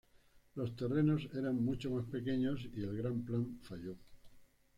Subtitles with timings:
[0.55, 3.97] Los terrenos eran mucho más pequeños y el gran plan falló.